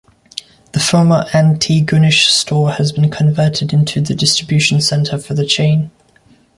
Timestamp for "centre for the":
4.81-5.45